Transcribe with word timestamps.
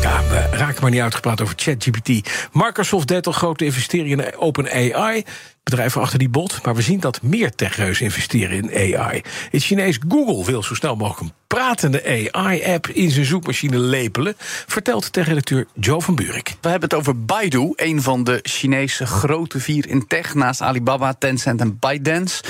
Ja, 0.00 0.22
we 0.28 0.56
raken 0.56 0.82
maar 0.82 0.90
niet 0.90 1.00
uitgepraat 1.00 1.40
over 1.40 1.54
ChatGPT. 1.58 2.30
Microsoft 2.52 3.08
deed 3.08 3.26
al 3.26 3.32
grote 3.32 3.64
investeringen 3.64 4.24
in 4.24 4.36
OpenAI. 4.38 5.24
Bedrijven 5.70 6.00
achter 6.00 6.18
die 6.18 6.28
bot. 6.28 6.58
Maar 6.64 6.74
we 6.74 6.82
zien 6.82 7.00
dat 7.00 7.22
meer 7.22 7.54
techreuzen 7.54 8.04
investeren 8.04 8.70
in 8.70 8.96
AI. 8.98 9.22
Het 9.50 9.62
Chinees 9.62 9.98
Google 10.08 10.44
wil 10.44 10.62
zo 10.62 10.74
snel 10.74 10.96
mogelijk 10.96 11.20
een 11.20 11.32
pratende 11.46 12.30
AI-app 12.32 12.88
in 12.88 13.10
zijn 13.10 13.26
zoekmachine 13.26 13.78
lepelen. 13.78 14.34
Vertelt 14.66 15.12
tech-redacteur 15.12 15.66
Joe 15.74 16.00
van 16.00 16.14
Buurik. 16.14 16.56
We 16.60 16.68
hebben 16.68 16.88
het 16.88 16.98
over 16.98 17.24
Baidu, 17.24 17.72
een 17.76 18.02
van 18.02 18.24
de 18.24 18.38
Chinese 18.42 19.06
grote 19.06 19.60
vier 19.60 19.88
in 19.88 20.06
tech, 20.06 20.34
naast 20.34 20.62
Alibaba, 20.62 21.14
Tencent 21.14 21.60
en 21.60 21.78
ByteDance. 21.78 22.42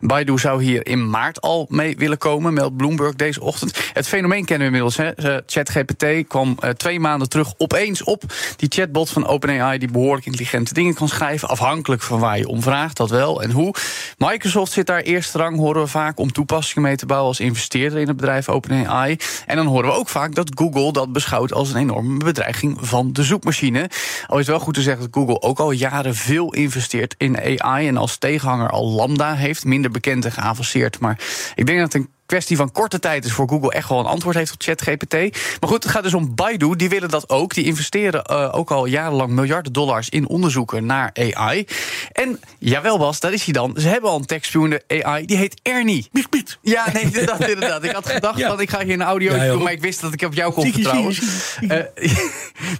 Baidu 0.00 0.38
zou 0.38 0.62
hier 0.62 0.86
in 0.86 1.10
maart 1.10 1.40
al 1.40 1.66
mee 1.70 1.96
willen 1.96 2.18
komen, 2.18 2.54
meldt 2.54 2.76
Bloomberg 2.76 3.14
deze 3.14 3.40
ochtend. 3.40 3.78
Het 3.92 4.08
fenomeen 4.08 4.44
kennen 4.44 4.70
we 4.70 4.76
inmiddels. 4.76 5.14
Hè. 5.16 5.40
ChatGPT 5.46 6.28
kwam 6.28 6.56
uh, 6.64 6.70
twee 6.70 7.00
maanden 7.00 7.28
terug 7.28 7.54
opeens 7.56 8.02
op. 8.02 8.22
Die 8.56 8.68
chatbot 8.68 9.10
van 9.10 9.26
OpenAI 9.26 9.78
die 9.78 9.90
behoorlijk 9.90 10.26
intelligente 10.26 10.74
dingen 10.74 10.94
kan 10.94 11.08
schrijven, 11.08 11.48
afhankelijk 11.48 12.02
van 12.02 12.20
waar 12.20 12.38
je 12.38 12.48
om 12.48 12.62
vraagt, 12.64 12.96
dat 12.96 13.10
wel 13.10 13.42
en 13.42 13.50
hoe. 13.50 13.74
Microsoft 14.18 14.72
zit 14.72 14.86
daar 14.86 15.00
eerste 15.00 15.38
rang, 15.38 15.56
horen 15.56 15.82
we 15.82 15.88
vaak, 15.88 16.18
om 16.18 16.32
toepassingen 16.32 16.82
mee 16.82 16.96
te 16.96 17.06
bouwen 17.06 17.28
als 17.28 17.40
investeerder 17.40 17.98
in 17.98 18.08
het 18.08 18.16
bedrijf 18.16 18.48
OpenAI. 18.48 19.16
En 19.46 19.56
dan 19.56 19.66
horen 19.66 19.90
we 19.90 19.96
ook 19.96 20.08
vaak 20.08 20.34
dat 20.34 20.50
Google 20.54 20.92
dat 20.92 21.12
beschouwt 21.12 21.52
als 21.52 21.70
een 21.70 21.80
enorme 21.80 22.24
bedreiging 22.24 22.78
van 22.80 23.12
de 23.12 23.22
zoekmachine. 23.22 23.90
Al 24.26 24.38
is 24.38 24.46
wel 24.46 24.60
goed 24.60 24.74
te 24.74 24.82
zeggen 24.82 25.02
dat 25.02 25.14
Google 25.22 25.40
ook 25.40 25.58
al 25.58 25.70
jaren 25.70 26.14
veel 26.14 26.52
investeert 26.52 27.14
in 27.18 27.60
AI 27.60 27.88
en 27.88 27.96
als 27.96 28.16
tegenhanger 28.16 28.70
al 28.70 28.90
Lambda 28.90 29.34
heeft, 29.34 29.64
minder 29.64 29.90
bekend 29.90 30.24
en 30.24 30.32
geavanceerd. 30.32 30.98
Maar 30.98 31.18
ik 31.54 31.66
denk 31.66 31.78
dat 31.78 31.94
een 31.94 32.08
kwestie 32.34 32.56
van 32.56 32.72
korte 32.72 32.98
tijd 32.98 33.24
is 33.24 33.32
voor 33.32 33.48
Google 33.48 33.72
echt 33.72 33.88
wel 33.88 33.98
een 33.98 34.06
antwoord 34.06 34.36
heeft 34.36 34.52
op 34.52 34.62
ChatGPT. 34.62 35.12
Maar 35.60 35.70
goed, 35.70 35.82
het 35.82 35.92
gaat 35.92 36.02
dus 36.02 36.14
om 36.14 36.34
Baidu. 36.34 36.76
Die 36.76 36.88
willen 36.88 37.08
dat 37.08 37.28
ook. 37.28 37.54
Die 37.54 37.64
investeren 37.64 38.24
uh, 38.30 38.54
ook 38.54 38.70
al 38.70 38.86
jarenlang 38.86 39.30
miljarden 39.30 39.72
dollars 39.72 40.08
in 40.08 40.28
onderzoeken 40.28 40.86
naar 40.86 41.10
AI. 41.34 41.66
En 42.12 42.40
jawel, 42.58 42.98
Bas, 42.98 43.20
daar 43.20 43.32
is 43.32 43.44
hij 43.44 43.52
dan. 43.52 43.74
Ze 43.78 43.88
hebben 43.88 44.10
al 44.10 44.16
een 44.16 44.26
tekststuurende 44.26 44.82
AI. 44.88 45.26
Die 45.26 45.36
heet 45.36 45.60
Ernie. 45.62 46.08
Miet, 46.12 46.26
miet. 46.30 46.58
Ja, 46.62 46.92
nee, 46.92 47.10
dat 47.24 47.48
inderdaad. 47.48 47.84
Ik 47.84 47.90
had 47.90 48.08
gedacht 48.08 48.38
ja. 48.38 48.48
van 48.48 48.60
ik 48.60 48.70
ga 48.70 48.84
hier 48.84 48.94
een 48.94 49.02
audio 49.02 49.34
ja, 49.34 49.46
doen, 49.46 49.62
maar 49.62 49.72
ik 49.72 49.80
wist 49.80 50.00
dat 50.00 50.12
ik 50.12 50.22
op 50.22 50.34
jou 50.34 50.52
kon 50.52 50.72
vertrouwen. 50.72 51.14
Uh, 51.60 51.70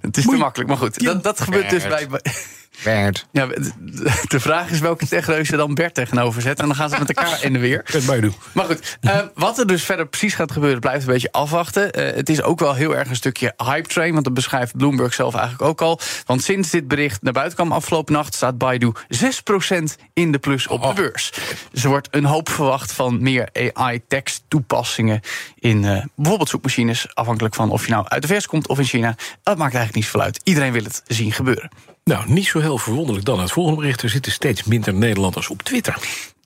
het 0.00 0.16
is 0.16 0.24
te 0.24 0.36
makkelijk, 0.36 0.68
maar 0.68 0.78
goed. 0.78 1.04
Dat, 1.04 1.22
dat 1.22 1.40
gebeurt 1.40 1.70
dus 1.70 1.82
bij. 1.82 2.08
Bert. 2.82 3.26
Ja, 3.32 3.46
de 4.26 4.40
vraag 4.40 4.70
is 4.70 4.80
welke 4.80 5.06
techreuze 5.06 5.56
dan 5.56 5.74
Bert 5.74 5.94
tegenover 5.94 6.42
zet. 6.42 6.60
En 6.60 6.66
dan 6.66 6.76
gaan 6.76 6.88
ze 6.88 6.98
met 6.98 7.08
elkaar 7.08 7.42
in 7.42 7.52
de 7.52 7.58
weer. 7.58 7.82
Het 7.92 8.20
doen. 8.20 8.34
Maar 8.52 8.64
goed, 8.64 8.98
uh, 9.00 9.20
wat 9.34 9.58
er 9.58 9.66
dus 9.66 9.84
verder 9.84 10.06
precies 10.06 10.34
gaat 10.34 10.52
gebeuren, 10.52 10.80
blijft 10.80 11.06
een 11.06 11.12
beetje 11.12 11.32
afwachten. 11.32 12.00
Uh, 12.00 12.14
het 12.14 12.28
is 12.28 12.42
ook 12.42 12.60
wel 12.60 12.74
heel 12.74 12.96
erg 12.96 13.08
een 13.08 13.16
stukje 13.16 13.54
hype 13.56 13.88
train. 13.88 14.12
Want 14.12 14.24
dat 14.24 14.34
beschrijft 14.34 14.76
Bloomberg 14.76 15.14
zelf 15.14 15.34
eigenlijk 15.34 15.68
ook 15.68 15.80
al. 15.80 16.00
Want 16.26 16.42
sinds 16.42 16.70
dit 16.70 16.88
bericht 16.88 17.22
naar 17.22 17.32
buiten 17.32 17.56
kwam 17.56 17.72
afgelopen 17.72 18.12
nacht, 18.12 18.34
staat 18.34 18.58
Baidu 18.58 18.92
6% 19.08 19.84
in 20.12 20.32
de 20.32 20.38
plus 20.38 20.66
op 20.66 20.82
de 20.82 20.92
beurs. 20.94 21.32
Dus 21.72 21.82
er 21.82 21.88
wordt 21.88 22.08
een 22.10 22.24
hoop 22.24 22.48
verwacht 22.48 22.92
van 22.92 23.22
meer 23.22 23.48
AI-tekst 23.72 24.44
toepassingen 24.48 25.20
in 25.58 25.82
uh, 25.82 26.04
bijvoorbeeld 26.16 26.48
zoekmachines. 26.48 27.14
Afhankelijk 27.14 27.54
van 27.54 27.70
of 27.70 27.84
je 27.84 27.92
nou 27.92 28.08
uit 28.08 28.22
de 28.22 28.28
vers 28.28 28.46
komt 28.46 28.68
of 28.68 28.78
in 28.78 28.84
China. 28.84 29.16
Dat 29.42 29.58
maakt 29.58 29.74
eigenlijk 29.74 29.94
niet 29.94 30.04
zoveel 30.04 30.20
uit. 30.20 30.40
Iedereen 30.44 30.72
wil 30.72 30.84
het 30.84 31.02
zien 31.06 31.32
gebeuren. 31.32 31.70
Nou, 32.04 32.30
niet 32.30 32.46
zo 32.46 32.60
heel 32.60 32.78
verwonderlijk 32.78 33.26
dan 33.26 33.40
het 33.40 33.52
volgende 33.52 33.80
bericht. 33.80 34.02
Er 34.02 34.08
zitten 34.08 34.32
steeds 34.32 34.64
minder 34.64 34.94
Nederlanders 34.94 35.48
op 35.48 35.62
Twitter. 35.62 35.98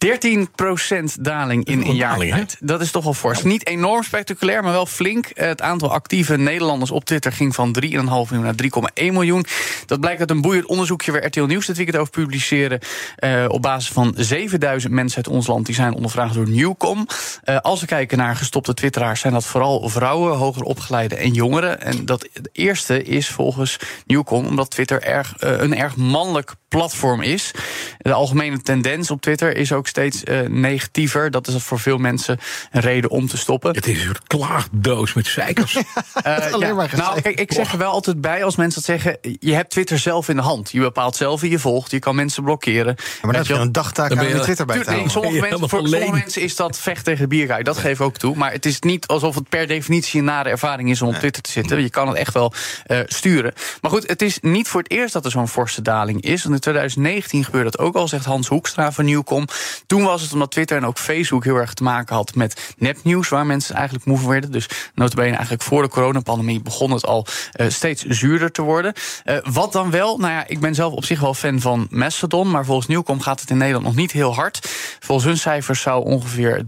13% 0.06 1.20
daling 1.20 1.64
in 1.64 1.82
een 1.82 1.94
jaar 1.94 2.18
tijd. 2.18 2.56
Dat 2.60 2.80
is 2.80 2.90
toch 2.90 3.04
wel 3.04 3.14
fors. 3.14 3.42
Niet 3.42 3.66
enorm 3.66 4.02
spectaculair, 4.02 4.62
maar 4.62 4.72
wel 4.72 4.86
flink. 4.86 5.30
Het 5.34 5.62
aantal 5.62 5.92
actieve 5.92 6.36
Nederlanders 6.36 6.90
op 6.90 7.04
Twitter 7.04 7.32
ging 7.32 7.54
van 7.54 7.76
3,5 7.84 7.88
miljoen 7.88 8.42
naar 8.42 8.54
3,1 8.62 9.04
miljoen. 9.12 9.44
Dat 9.86 10.00
blijkt 10.00 10.20
uit 10.20 10.30
een 10.30 10.40
boeiend 10.40 10.66
onderzoekje 10.66 11.12
waar 11.12 11.24
RTL 11.24 11.42
Nieuws 11.42 11.66
dit 11.66 11.76
weekend 11.76 11.96
over 11.96 12.12
publiceren. 12.12 12.80
Uh, 13.24 13.44
op 13.48 13.62
basis 13.62 13.92
van 13.92 14.14
7000 14.16 14.92
mensen 14.92 15.16
uit 15.16 15.34
ons 15.34 15.46
land 15.46 15.66
die 15.66 15.74
zijn 15.74 15.94
ondervraagd 15.94 16.34
door 16.34 16.48
Newcom. 16.48 17.06
Uh, 17.44 17.56
als 17.58 17.80
we 17.80 17.86
kijken 17.86 18.18
naar 18.18 18.36
gestopte 18.36 18.74
Twitteraars, 18.74 19.20
zijn 19.20 19.32
dat 19.32 19.46
vooral 19.46 19.88
vrouwen, 19.88 20.36
hoger 20.36 20.62
opgeleide 20.62 21.14
en 21.14 21.32
jongeren. 21.32 21.80
En 21.80 22.04
dat 22.04 22.28
eerste 22.52 23.02
is 23.02 23.28
volgens 23.28 23.78
Newcom 24.06 24.46
omdat 24.46 24.70
Twitter 24.70 25.02
erg, 25.02 25.34
uh, 25.44 25.60
een 25.60 25.76
erg 25.76 25.96
mannelijk 25.96 26.54
platform 26.68 27.22
is. 27.22 27.50
De 27.98 28.12
algemene 28.12 28.62
tendens 28.62 29.10
op 29.10 29.20
Twitter 29.20 29.56
is 29.56 29.72
ook 29.72 29.86
steeds 29.86 30.22
uh, 30.24 30.40
negatiever. 30.40 31.30
Dat 31.30 31.46
is 31.46 31.62
voor 31.62 31.78
veel 31.78 31.98
mensen 31.98 32.38
een 32.70 32.80
reden 32.80 33.10
om 33.10 33.26
te 33.26 33.36
stoppen. 33.36 33.74
Het 33.74 33.86
is 33.86 33.98
een 33.98 34.04
soort 34.04 34.26
klaagdoos 34.26 35.12
met 35.12 35.26
zeikers. 35.26 35.74
uh, 35.74 35.82
ja. 36.58 36.86
Nou, 36.96 37.20
kijk, 37.20 37.40
ik 37.40 37.52
zeg 37.52 37.72
er 37.72 37.78
wel 37.78 37.90
altijd 37.90 38.20
bij 38.20 38.44
als 38.44 38.56
mensen 38.56 38.82
dat 38.82 39.00
zeggen... 39.00 39.18
je 39.40 39.54
hebt 39.54 39.70
Twitter 39.70 39.98
zelf 39.98 40.28
in 40.28 40.36
de 40.36 40.42
hand. 40.42 40.70
Je 40.70 40.80
bepaalt 40.80 41.16
zelf 41.16 41.40
wie 41.40 41.50
je 41.50 41.58
volgt. 41.58 41.90
Je 41.90 41.98
kan 41.98 42.14
mensen 42.14 42.42
blokkeren. 42.42 42.96
Ja, 42.98 43.04
maar 43.22 43.32
dat 43.32 43.42
is 43.42 43.56
een 43.56 43.72
dagtaak 43.72 44.16
aan 44.16 44.28
je 44.28 44.40
Twitter 44.40 44.66
bij 44.66 44.84
te 44.84 44.90
nee, 44.90 45.08
sommige 45.08 45.40
mensen, 45.40 45.68
Voor 45.68 45.88
sommige 45.88 46.10
mensen 46.10 46.42
is 46.42 46.56
dat 46.56 46.78
vecht 46.78 47.04
tegen 47.04 47.22
de 47.22 47.28
bierguy. 47.28 47.62
Dat 47.62 47.78
geef 47.78 47.92
ik 47.92 48.00
ook 48.00 48.16
toe. 48.16 48.36
Maar 48.36 48.52
het 48.52 48.66
is 48.66 48.80
niet 48.80 49.06
alsof 49.06 49.34
het 49.34 49.48
per 49.48 49.66
definitie 49.66 50.18
een 50.18 50.26
nare 50.26 50.48
ervaring 50.48 50.90
is... 50.90 51.02
om 51.02 51.08
op 51.08 51.14
Twitter 51.14 51.42
te 51.42 51.50
zitten. 51.50 51.82
Je 51.82 51.90
kan 51.90 52.08
het 52.08 52.16
echt 52.16 52.34
wel 52.34 52.52
uh, 52.86 53.00
sturen. 53.06 53.52
Maar 53.80 53.90
goed, 53.90 54.08
het 54.08 54.22
is 54.22 54.38
niet 54.40 54.68
voor 54.68 54.82
het 54.82 54.90
eerst 54.90 55.12
dat 55.12 55.24
er 55.24 55.30
zo'n 55.30 55.48
forse 55.48 55.82
daling 55.82 56.22
is. 56.22 56.42
Want 56.42 56.54
in 56.54 56.60
2019 56.60 57.44
gebeurde 57.44 57.70
dat 57.70 57.78
ook 57.80 57.87
al, 57.96 58.08
zegt 58.08 58.24
Hans 58.24 58.48
Hoekstra 58.48 58.92
van 58.92 59.04
Nieuwkom. 59.04 59.46
Toen 59.86 60.02
was 60.02 60.22
het 60.22 60.32
omdat 60.32 60.50
Twitter 60.50 60.76
en 60.76 60.86
ook 60.86 60.98
Facebook 60.98 61.44
heel 61.44 61.56
erg 61.56 61.74
te 61.74 61.82
maken 61.82 62.14
had 62.14 62.34
met 62.34 62.74
nepnieuws, 62.78 63.28
waar 63.28 63.46
mensen 63.46 63.74
eigenlijk 63.74 64.04
moe 64.04 64.28
werden. 64.28 64.52
Dus 64.52 64.68
notabene 64.94 65.32
eigenlijk 65.32 65.62
voor 65.62 65.82
de 65.82 65.88
coronapandemie 65.88 66.62
begon 66.62 66.90
het 66.90 67.06
al 67.06 67.26
uh, 67.56 67.68
steeds 67.68 68.04
zuurder 68.04 68.52
te 68.52 68.62
worden. 68.62 68.92
Uh, 69.24 69.36
wat 69.50 69.72
dan 69.72 69.90
wel? 69.90 70.18
Nou 70.18 70.32
ja, 70.32 70.46
ik 70.46 70.60
ben 70.60 70.74
zelf 70.74 70.92
op 70.92 71.04
zich 71.04 71.20
wel 71.20 71.34
fan 71.34 71.60
van 71.60 71.86
Mastodon, 71.90 72.50
maar 72.50 72.64
volgens 72.64 72.86
Nieuwkom 72.86 73.20
gaat 73.20 73.40
het 73.40 73.50
in 73.50 73.56
Nederland 73.56 73.84
nog 73.84 73.94
niet 73.94 74.12
heel 74.12 74.34
hard. 74.34 74.68
Volgens 75.00 75.26
hun 75.26 75.38
cijfers 75.38 75.80
zou 75.80 76.04
ongeveer 76.04 76.62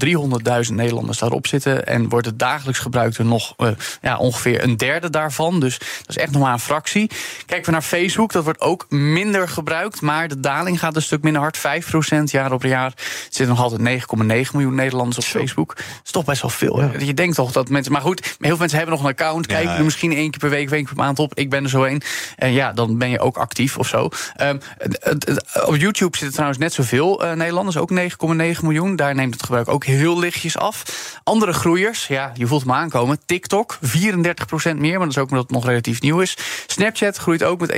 300.000 0.69 0.75
Nederlanders 0.75 1.19
daarop 1.19 1.47
zitten 1.47 1.87
en 1.87 2.08
wordt 2.08 2.26
het 2.26 2.38
dagelijks 2.38 2.81
gebruikt 2.81 3.19
er 3.19 3.25
nog 3.25 3.54
uh, 3.58 3.69
ja, 4.02 4.16
ongeveer 4.16 4.62
een 4.62 4.76
derde 4.76 5.10
daarvan. 5.10 5.60
Dus 5.60 5.78
dat 5.78 6.08
is 6.08 6.16
echt 6.16 6.32
nog 6.32 6.42
maar 6.42 6.52
een 6.52 6.60
fractie. 6.60 7.10
Kijken 7.47 7.66
we 7.66 7.72
naar 7.72 7.82
Facebook, 7.82 8.32
dat 8.32 8.44
wordt 8.44 8.60
ook 8.60 8.87
minder 8.88 9.48
gebruikt, 9.48 10.00
maar 10.00 10.28
de 10.28 10.41
daling 10.41 10.78
gaat 10.78 10.97
een 10.97 11.02
stuk 11.10 11.22
minder 11.22 11.43
hard, 11.43 11.59
5% 11.59 12.22
jaar 12.25 12.53
op 12.53 12.62
jaar. 12.62 12.87
Er 12.87 12.94
zitten 13.22 13.48
nog 13.48 13.60
altijd 13.60 14.03
9,9 14.03 14.50
miljoen 14.53 14.75
Nederlanders 14.75 15.19
op 15.19 15.25
Facebook. 15.25 15.76
Dat 15.76 15.87
is 16.04 16.10
toch 16.10 16.25
best 16.25 16.43
wel 16.43 16.50
veel. 16.50 16.81
Ja. 16.81 16.91
Je 16.98 17.15
denkt 17.15 17.37
toch 17.37 17.53
dat 17.53 17.69
mensen. 17.69 17.93
Maar 17.93 18.00
goed, 18.00 18.25
heel 18.25 18.37
veel 18.38 18.56
mensen 18.56 18.78
hebben 18.78 18.97
nog 18.97 19.04
een 19.04 19.10
account. 19.10 19.47
Kijken 19.47 19.70
ja, 19.70 19.78
er 19.78 19.84
misschien 19.84 20.12
één 20.12 20.31
keer 20.31 20.41
per 20.41 20.50
week, 20.50 20.70
één 20.70 20.84
keer 20.84 20.94
per 20.94 21.04
maand 21.04 21.19
op. 21.19 21.34
Ik 21.34 21.50
ben 21.50 21.65
er 21.65 21.70
zo 21.70 21.84
één. 21.84 22.00
En 22.37 22.53
ja, 22.53 22.72
dan 22.72 22.99
ben 22.99 23.10
je 23.10 23.20
ook 23.20 23.37
actief 23.37 23.78
of 23.78 23.88
zo. 23.88 24.09
Um, 24.41 24.60
op 25.66 25.76
YouTube 25.76 26.16
zitten 26.16 26.32
trouwens 26.32 26.59
net 26.59 26.72
zoveel 26.72 27.25
uh, 27.25 27.32
Nederlanders. 27.32 27.76
Ook 27.76 27.91
9,9 27.93 27.99
miljoen. 28.62 28.97
Daar 28.97 29.15
neemt 29.15 29.34
het 29.34 29.43
gebruik 29.43 29.69
ook 29.69 29.84
heel 29.84 30.19
lichtjes 30.19 30.59
af. 30.59 30.82
Andere 31.25 31.53
groeiers, 31.53 32.06
ja, 32.06 32.32
je 32.34 32.47
voelt 32.47 32.65
me 32.65 32.72
aankomen. 32.72 33.19
TikTok, 33.26 33.78
34% 33.82 34.76
meer. 34.76 34.99
Maar 34.99 34.99
dat 34.99 35.09
is 35.09 35.19
ook 35.19 35.31
omdat 35.31 35.43
het 35.43 35.50
nog 35.50 35.66
relatief 35.66 36.00
nieuw 36.00 36.20
is. 36.20 36.37
Snapchat 36.66 37.16
groeit 37.16 37.43
ook 37.43 37.60
met 37.60 37.72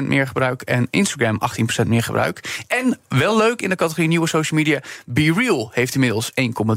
21% 0.00 0.02
meer 0.02 0.26
gebruik. 0.26 0.62
En 0.62 0.88
Instagram 0.90 1.40
18% 1.84 1.86
meer 1.86 2.02
gebruik. 2.02 2.63
En 2.66 2.98
wel 3.08 3.36
leuk 3.36 3.62
in 3.62 3.68
de 3.68 3.76
categorie 3.76 4.08
nieuwe 4.08 4.28
social 4.28 4.58
media. 4.58 4.80
Be 5.06 5.32
Real 5.36 5.70
heeft 5.72 5.94
inmiddels 5.94 6.30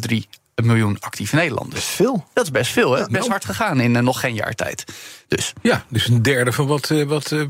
1,3 0.09 0.17
miljoen 0.63 0.97
actieve 0.99 1.35
Nederlanders. 1.35 1.81
Dat 1.81 1.89
is 1.89 1.95
veel. 1.95 2.25
Dat 2.33 2.43
is 2.43 2.51
best 2.51 2.71
veel, 2.71 2.91
hè? 2.91 2.99
Ja, 2.99 3.07
best 3.07 3.27
hard 3.27 3.45
gegaan 3.45 3.79
in 3.79 3.95
uh, 3.95 4.01
nog 4.01 4.19
geen 4.19 4.33
jaar 4.33 4.53
tijd. 4.53 4.83
Dus. 5.27 5.53
Ja, 5.61 5.85
dus 5.89 6.07
een 6.07 6.21
derde 6.21 6.51
van 6.51 6.67
wat, 6.67 6.89
uh, 6.89 7.07
wat 7.07 7.31
uh, 7.31 7.47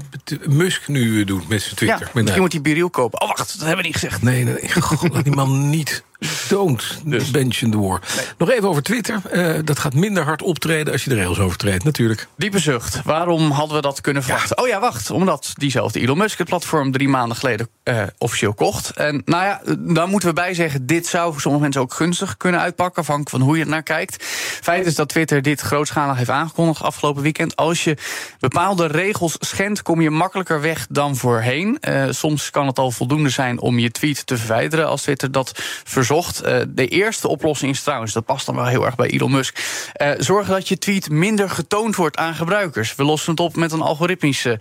Musk 0.48 0.88
nu 0.88 1.24
doet 1.24 1.48
met 1.48 1.62
zijn 1.62 1.76
Twitter. 1.76 2.00
Ja, 2.00 2.12
misschien 2.14 2.42
moet 2.42 2.52
hij 2.52 2.62
Biriel 2.62 2.90
kopen. 2.90 3.22
Oh, 3.22 3.28
wacht, 3.28 3.38
dat 3.38 3.60
hebben 3.60 3.78
we 3.78 3.84
niet 3.84 3.94
gezegd. 3.94 4.22
Nee, 4.22 4.44
nee 4.44 4.82
God, 4.82 5.14
laat 5.14 5.24
die 5.24 5.36
man 5.36 5.70
niet 5.70 6.04
Don't 6.50 7.02
dus. 7.04 7.32
mention 7.32 7.72
the 7.72 7.80
war. 7.80 8.02
Nog 8.38 8.52
even 8.52 8.70
over 8.70 8.84
Twitter. 8.84 9.22
Uh, 9.32 9.56
dat 9.64 9.80
gaat 9.80 9.94
minder 9.94 10.24
hard 10.24 10.42
optreden 10.42 10.94
als 10.94 11.04
je 11.04 11.10
de 11.10 11.16
regels 11.16 11.40
overtreedt, 11.40 11.84
natuurlijk. 11.84 12.28
Diepe 12.36 12.60
zucht. 12.60 13.02
Waarom 13.04 13.52
hadden 13.52 13.76
we 13.76 13.82
dat 13.82 14.02
kunnen 14.02 14.24
verwachten? 14.24 14.58
Oh 14.58 14.68
ja, 14.68 14.80
wacht. 14.80 15.12
Omdat 15.12 15.54
diezelfde 15.54 16.00
Elon 16.00 16.18
Musk 16.18 16.38
het 16.38 16.48
platform 16.48 16.92
drie 16.92 17.08
maanden 17.08 17.38
geleden 17.38 17.70
uh, 17.84 18.04
officieel 18.18 18.54
kocht. 18.54 18.90
En 18.90 19.22
nou 19.26 19.44
ja, 19.44 19.62
daar 19.78 20.08
moeten 20.08 20.30
we 20.30 20.36
bij 20.36 20.54
zeggen... 20.54 20.86
dit 20.86 21.08
zou 21.08 21.32
voor 21.32 21.42
sommige 21.42 21.64
mensen 21.64 21.82
ook 21.82 21.94
gunstig 21.94 22.38
kunnen 22.38 22.60
uitpakken... 22.60 23.02
afhankelijk 23.02 23.36
van 23.36 23.42
hoe 23.42 23.56
je 23.56 23.62
het 23.62 23.72
naar 23.72 23.84
kijkt. 23.84 24.24
Feit 24.62 24.86
is 24.86 24.96
dat 24.96 25.10
Twitter 25.10 25.42
dit 25.42 25.62
grootschalig 25.62 26.18
heeft 26.18 26.30
aangekondigd 26.30 26.82
afgelopen 26.82 27.22
weekend. 27.22 27.56
Als 27.56 27.84
je 27.84 27.98
bepaalde 28.40 28.86
regels 28.86 29.36
schendt, 29.40 29.82
kom 29.82 30.02
je 30.02 30.10
makkelijker 30.10 30.62
weg 30.62 30.88
dan 30.90 31.16
voorheen. 31.16 31.78
Uh, 31.82 32.06
soms 32.10 32.50
kan 32.50 32.68
het 32.68 32.80
al 32.80 32.92
voldoende 32.92 33.30
zijn 33.30 33.60
om 33.60 33.80
je 33.80 33.92
tweet 33.92 34.26
te 34.26 34.38
verwijderen... 34.38 34.88
als 34.88 35.02
Twitter 35.02 35.32
dat 35.32 35.52
verzocht. 35.56 36.06
Uh, 36.10 36.62
de 36.68 36.88
eerste 36.88 37.28
oplossing 37.28 37.72
is 37.72 37.84
trouwens, 37.84 38.14
dat 38.14 38.26
past 38.26 38.46
dan 38.46 38.56
wel 38.56 38.66
heel 38.66 38.86
erg 38.86 38.96
bij 38.96 39.08
Elon 39.08 39.32
Musk... 39.32 39.60
Uh, 40.02 40.12
zorgen 40.18 40.54
dat 40.54 40.68
je 40.68 40.78
tweet 40.78 41.10
minder 41.10 41.50
getoond 41.50 41.96
wordt 41.96 42.18
aan 42.18 42.36
gebruikers. 42.36 42.96
We 42.96 43.04
lossen 43.04 43.32
het 43.32 43.40
op 43.40 43.56
met 43.56 43.72
een 43.72 43.82
algoritmische 43.82 44.60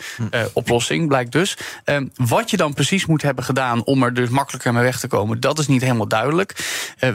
oplossing, 0.52 1.08
blijkt 1.08 1.32
dus. 1.32 1.56
Ehm, 1.84 2.06
wat 2.16 2.50
je 2.50 2.56
dan 2.56 2.74
precies 2.74 3.06
moet 3.06 3.22
hebben 3.22 3.44
gedaan 3.44 3.84
om 3.84 4.02
er 4.02 4.14
dus 4.14 4.28
makkelijker 4.28 4.72
mee 4.72 4.82
weg 4.82 5.00
te 5.00 5.08
komen... 5.08 5.40
dat 5.40 5.58
is 5.58 5.66
niet 5.66 5.80
helemaal 5.80 6.08
duidelijk. 6.08 6.52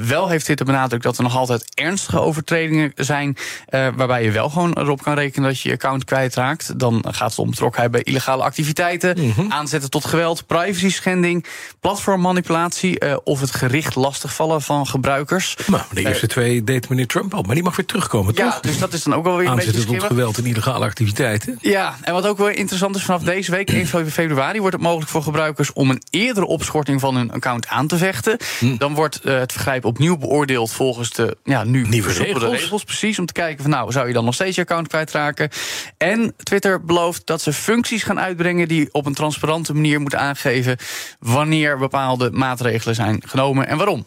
wel 0.06 0.30
heeft 0.30 0.44
Twitter 0.44 0.66
benadrukt 0.66 1.04
dat 1.04 1.18
er 1.18 1.24
nog 1.24 1.36
altijd 1.36 1.76
ernstige 1.76 2.20
overtredingen 2.20 2.92
zijn... 2.96 3.38
waarbij 3.70 4.24
je 4.24 4.32
wel 4.32 4.50
gewoon 4.50 4.74
erop 4.74 5.04
kan 5.04 5.14
rekenen 5.14 5.50
dat 5.50 5.60
je 5.60 5.70
je 5.70 5.76
account 5.76 6.04
kwijtraakt. 6.04 6.80
Dan 6.80 7.06
gaat 7.08 7.30
het 7.30 7.40
om 7.40 7.50
betrokkenheid 7.50 7.92
bij 7.92 8.04
illegale 8.04 8.44
activiteiten... 8.44 9.18
Mhm. 9.20 9.52
aanzetten 9.52 9.90
tot 9.90 10.06
geweld, 10.06 10.46
privacy 10.46 10.90
schending, 10.90 11.46
platformmanipulatie 11.80 13.24
of 13.24 13.40
het 13.40 13.52
gericht 13.52 13.96
lastigvallen 14.22 14.62
van 14.62 14.88
gebruikers. 14.88 15.56
Nou, 15.68 15.84
de 15.94 16.02
eerste 16.02 16.26
uh, 16.26 16.32
twee 16.32 16.64
deed 16.64 16.90
meneer 16.90 17.08
Trump 17.08 17.34
al, 17.34 17.42
maar 17.42 17.56
die 17.56 17.64
mag 17.64 17.76
weer 17.76 17.86
terugkomen, 17.86 18.34
ja, 18.36 18.52
toch? 18.52 18.60
dus 18.60 18.78
dat 18.78 18.94
is 18.94 19.04
dan 19.04 19.14
ook 19.14 19.24
wel 19.24 19.38
weer 19.38 19.48
aanzetten 19.48 19.74
een 19.74 19.86
beetje 19.86 19.98
tot 19.98 20.08
geweld 20.08 20.38
en 20.38 20.46
illegale 20.46 20.86
activiteiten. 20.86 21.58
Ja, 21.62 21.96
en 22.02 22.14
wat 22.14 22.26
ook 22.26 22.38
wel 22.38 22.48
interessant 22.48 22.96
is, 22.96 23.04
vanaf 23.04 23.24
deze 23.24 23.52
week, 23.52 23.70
1 23.70 23.88
februari, 24.12 24.60
wordt 24.60 24.76
het 24.76 24.84
mogelijk 24.84 25.10
voor 25.10 25.24
gebruikers 25.24 25.74
om 25.74 25.90
een 25.90 26.02
eerdere 26.10 26.46
opschorting 26.46 27.00
van 27.00 27.16
hun 27.16 27.32
account 27.32 27.68
aan 27.68 27.88
te 27.88 27.98
vechten. 27.98 28.38
Hm. 28.60 28.78
Dan 28.78 28.94
wordt 28.94 29.20
uh, 29.24 29.40
het 29.40 29.52
vergrijp 29.52 29.86
opnieuw 29.86 30.18
beoordeeld 30.18 30.72
volgens 30.72 31.10
de 31.10 31.38
ja, 31.44 31.64
nu 31.64 31.88
nieuwe 31.88 32.12
regels. 32.14 32.44
regels. 32.44 32.84
Precies, 32.84 33.20
om 33.20 33.26
te 33.26 33.34
kijken 33.34 33.62
van 33.62 33.72
nou, 33.72 33.92
zou 33.92 34.08
je 34.08 34.14
dan 34.14 34.26
nog 34.26 34.34
steeds 34.34 34.56
je 34.56 34.62
account 34.62 34.88
kwijtraken? 34.88 35.50
En 35.98 36.34
Twitter 36.44 36.86
belooft 36.86 37.26
dat 37.26 37.42
ze 37.42 37.54
functies 37.54 38.04
gaan 38.04 38.20
uitbrengen 38.20 38.68
die 38.68 38.90
op 38.92 39.06
een 39.06 39.14
transparante 39.14 39.74
manier 39.74 40.02
moeten 40.02 40.20
aangeven 40.20 40.78
wanneer 41.20 41.78
bepaalde 41.78 42.32
maatregelen 42.32 42.96
zijn 42.96 43.22
genomen 43.26 43.68
en 43.68 43.78
waarom. 43.78 44.06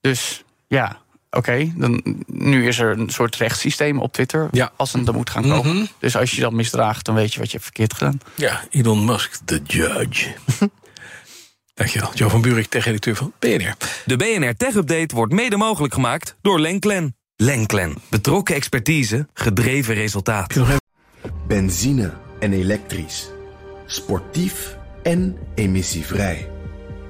Dus 0.00 0.44
ja, 0.66 1.00
oké, 1.30 1.72
dan 1.76 2.24
nu 2.26 2.66
is 2.66 2.78
er 2.78 2.98
een 2.98 3.10
soort 3.10 3.36
rechtssysteem 3.36 4.00
op 4.00 4.12
Twitter 4.12 4.48
ja. 4.50 4.72
als 4.76 4.92
het 4.92 5.08
er 5.08 5.14
moet 5.14 5.30
gaan 5.30 5.42
komen. 5.42 5.76
Mhm. 5.76 5.86
Dus 5.98 6.16
als 6.16 6.30
je 6.30 6.40
dat 6.40 6.52
misdraagt, 6.52 7.04
dan 7.04 7.14
weet 7.14 7.32
je 7.32 7.38
wat 7.38 7.46
je 7.46 7.52
hebt 7.52 7.64
verkeerd 7.64 7.94
gedaan. 7.94 8.20
Ja, 8.34 8.60
Elon 8.70 9.04
Musk, 9.04 9.38
the 9.44 9.60
judge. 9.64 10.34
Dankjewel. 11.74 12.10
Jo 12.14 12.28
van 12.28 12.40
Buurik, 12.40 12.66
tech-editeur 12.66 13.16
van 13.16 13.32
BNR. 13.38 13.74
De 14.04 14.16
BNR 14.16 14.56
Tech 14.56 14.74
Update 14.74 15.14
wordt 15.14 15.32
mede 15.32 15.56
mogelijk 15.56 15.94
gemaakt 15.94 16.36
door 16.40 16.60
Lenklen. 16.60 17.16
Lenklen. 17.36 17.94
Betrokken 18.08 18.54
expertise, 18.54 19.28
gedreven 19.34 19.94
resultaat. 19.94 20.54
Benzine 21.46 22.12
en 22.40 22.52
elektrisch. 22.52 23.30
Sportief 23.86 24.76
en 25.02 25.38
emissievrij. 25.54 26.51